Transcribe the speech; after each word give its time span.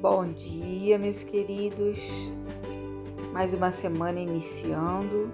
Bom 0.00 0.32
dia, 0.32 0.96
meus 0.96 1.24
queridos. 1.24 2.32
Mais 3.32 3.52
uma 3.52 3.72
semana 3.72 4.20
iniciando 4.20 5.28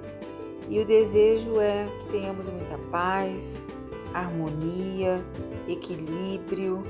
e 0.71 0.80
o 0.80 0.87
desejo 0.87 1.61
é 1.61 1.86
que 1.98 2.12
tenhamos 2.12 2.48
muita 2.48 2.79
paz, 2.90 3.62
harmonia, 4.14 5.22
equilíbrio, 5.68 6.82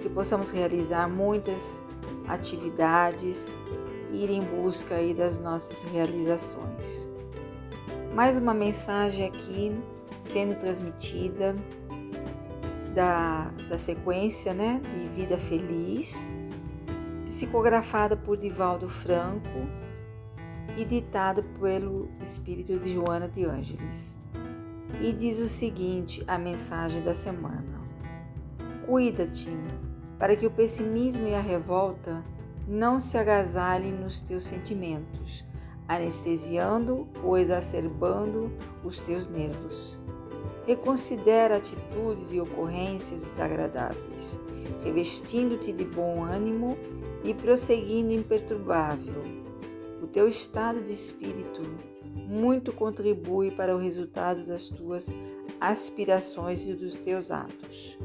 que 0.00 0.08
possamos 0.08 0.48
realizar 0.48 1.06
muitas 1.06 1.84
atividades 2.28 3.54
e 4.10 4.24
ir 4.24 4.30
em 4.30 4.40
busca 4.40 4.94
aí 4.94 5.12
das 5.12 5.36
nossas 5.36 5.82
realizações. 5.82 7.10
Mais 8.14 8.38
uma 8.38 8.54
mensagem 8.54 9.26
aqui 9.26 9.70
sendo 10.18 10.58
transmitida 10.58 11.54
da, 12.94 13.52
da 13.68 13.76
sequência 13.76 14.54
né, 14.54 14.80
de 14.94 15.08
Vida 15.20 15.36
Feliz, 15.36 16.32
psicografada 17.32 18.14
por 18.14 18.36
Divaldo 18.36 18.90
Franco 18.90 19.66
e 20.76 20.84
ditado 20.84 21.42
pelo 21.58 22.10
espírito 22.20 22.78
de 22.78 22.92
Joana 22.92 23.26
de 23.26 23.42
Ângeles. 23.46 24.20
E 25.00 25.14
diz 25.14 25.40
o 25.40 25.48
seguinte: 25.48 26.22
a 26.28 26.36
mensagem 26.36 27.02
da 27.02 27.14
semana. 27.14 27.80
Cuida-te, 28.84 29.48
para 30.18 30.36
que 30.36 30.46
o 30.46 30.50
pessimismo 30.50 31.26
e 31.26 31.34
a 31.34 31.40
revolta 31.40 32.22
não 32.68 33.00
se 33.00 33.16
agasalhem 33.16 33.92
nos 33.92 34.20
teus 34.20 34.44
sentimentos, 34.44 35.46
anestesiando 35.88 37.08
ou 37.24 37.38
exacerbando 37.38 38.52
os 38.84 39.00
teus 39.00 39.26
nervos. 39.26 39.98
Reconsidera 40.66 41.56
atitudes 41.56 42.32
e 42.32 42.40
ocorrências 42.40 43.22
desagradáveis, 43.24 44.38
revestindo-te 44.84 45.72
de 45.72 45.84
bom 45.84 46.22
ânimo 46.22 46.78
e 47.24 47.34
prosseguindo 47.34 48.12
imperturbável. 48.12 49.24
O 50.00 50.06
teu 50.06 50.28
estado 50.28 50.80
de 50.80 50.92
espírito 50.92 51.62
muito 52.14 52.72
contribui 52.72 53.50
para 53.50 53.74
o 53.74 53.78
resultado 53.78 54.46
das 54.46 54.68
tuas 54.68 55.12
aspirações 55.60 56.66
e 56.68 56.74
dos 56.74 56.94
teus 56.96 57.30
atos. 57.30 57.98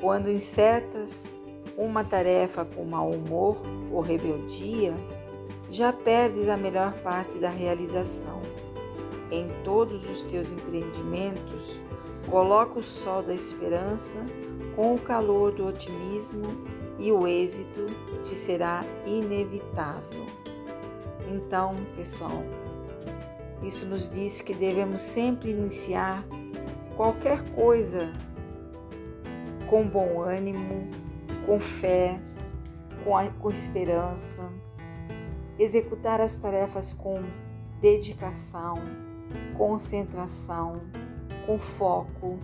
Quando 0.00 0.30
insetas 0.30 1.36
uma 1.76 2.02
tarefa 2.02 2.64
com 2.64 2.84
mau 2.84 3.10
humor 3.10 3.58
ou 3.92 4.00
rebeldia, 4.00 4.94
já 5.70 5.92
perdes 5.92 6.48
a 6.48 6.56
melhor 6.56 6.94
parte 7.00 7.38
da 7.38 7.48
realização 7.48 8.40
em 9.30 9.48
todos 9.64 10.08
os 10.08 10.24
teus 10.24 10.50
empreendimentos, 10.50 11.80
coloca 12.30 12.78
o 12.78 12.82
sol 12.82 13.22
da 13.22 13.34
esperança 13.34 14.16
com 14.74 14.94
o 14.94 14.98
calor 14.98 15.52
do 15.52 15.66
otimismo 15.66 16.44
e 16.98 17.12
o 17.12 17.26
êxito 17.26 17.86
te 18.22 18.34
será 18.34 18.84
inevitável. 19.04 20.26
Então, 21.28 21.76
pessoal, 21.96 22.42
isso 23.62 23.86
nos 23.86 24.08
diz 24.08 24.40
que 24.40 24.54
devemos 24.54 25.00
sempre 25.00 25.50
iniciar 25.50 26.24
qualquer 26.96 27.42
coisa 27.50 28.12
com 29.68 29.86
bom 29.86 30.20
ânimo, 30.20 30.88
com 31.44 31.58
fé, 31.58 32.20
com, 33.04 33.16
a, 33.16 33.28
com 33.30 33.50
esperança, 33.50 34.42
executar 35.58 36.20
as 36.20 36.36
tarefas 36.36 36.92
com 36.92 37.22
dedicação, 37.80 38.76
concentração, 39.56 40.80
com 41.46 41.58
foco, 41.58 42.38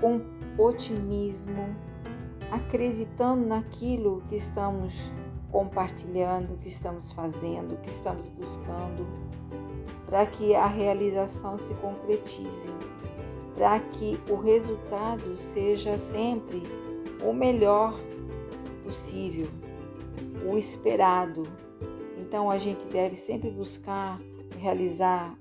com 0.00 0.20
otimismo, 0.58 1.74
acreditando 2.50 3.46
naquilo 3.46 4.22
que 4.28 4.36
estamos 4.36 5.12
compartilhando, 5.50 6.58
que 6.58 6.68
estamos 6.68 7.12
fazendo, 7.12 7.78
que 7.82 7.88
estamos 7.88 8.26
buscando, 8.28 9.06
para 10.06 10.26
que 10.26 10.54
a 10.54 10.66
realização 10.66 11.58
se 11.58 11.74
concretize, 11.74 12.70
para 13.54 13.78
que 13.80 14.18
o 14.30 14.36
resultado 14.36 15.36
seja 15.36 15.98
sempre 15.98 16.62
o 17.22 17.32
melhor 17.32 17.94
possível, 18.82 19.46
o 20.50 20.56
esperado. 20.56 21.42
Então 22.18 22.50
a 22.50 22.58
gente 22.58 22.86
deve 22.88 23.14
sempre 23.14 23.50
buscar 23.50 24.18
realizar 24.58 25.36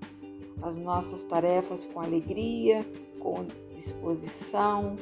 as 0.61 0.77
nossas 0.77 1.23
tarefas 1.23 1.85
com 1.85 1.99
alegria, 1.99 2.85
com 3.19 3.45
disposição, 3.73 4.95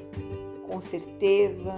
com 0.68 0.80
certeza, 0.80 1.74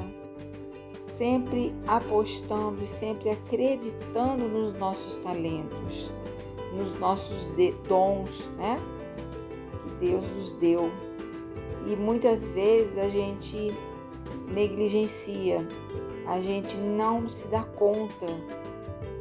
sempre 1.06 1.74
apostando 1.88 2.84
e 2.84 2.88
sempre 2.88 3.30
acreditando 3.30 4.48
nos 4.48 4.78
nossos 4.78 5.18
talentos, 5.18 6.12
nos 6.74 6.98
nossos 7.00 7.48
dons, 7.88 8.48
né? 8.58 8.80
Que 9.84 10.08
Deus 10.08 10.24
nos 10.36 10.54
deu. 10.54 10.92
E 11.88 11.96
muitas 11.96 12.52
vezes 12.52 12.98
a 12.98 13.10
gente 13.10 13.70
negligencia, 14.48 15.68
a 16.28 16.40
gente 16.42 16.78
não 16.78 17.28
se 17.30 17.48
dá 17.48 17.64
conta 17.64 18.28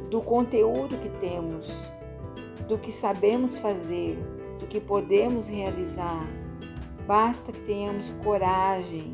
do 0.09 0.21
conteúdo 0.21 0.97
que 0.97 1.09
temos, 1.19 1.67
do 2.67 2.77
que 2.77 2.91
sabemos 2.91 3.57
fazer, 3.57 4.17
que 4.71 4.79
podemos 4.79 5.49
realizar. 5.49 6.25
Basta 7.05 7.51
que 7.51 7.59
tenhamos 7.63 8.09
coragem, 8.23 9.13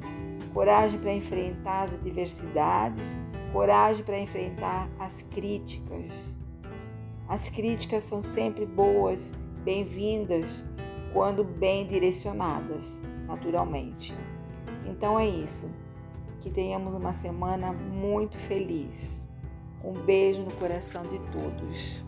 coragem 0.53 1.00
para 1.00 1.12
enfrentar 1.12 1.81
as 1.81 1.95
adversidades, 1.95 3.16
coragem 3.51 4.06
para 4.06 4.19
enfrentar 4.19 4.88
as 5.00 5.23
críticas. 5.23 6.13
As 7.28 7.50
críticas 7.50 8.03
são 8.03 8.22
sempre 8.22 8.68
boas, 8.68 9.35
bem-vindas, 9.63 10.63
quando 11.12 11.44
bem 11.44 11.88
direcionadas, 11.88 13.01
naturalmente. 13.25 14.13
Então 14.85 15.19
é 15.19 15.28
isso. 15.28 15.72
Que 16.39 16.51
tenhamos 16.51 16.94
uma 16.94 17.13
semana 17.13 17.74
muito 17.74 18.38
feliz. 18.38 19.24
Um 19.84 19.94
beijo 19.94 20.44
no 20.44 20.51
coração 20.51 21.01
de 21.01 21.18
todos. 21.31 22.06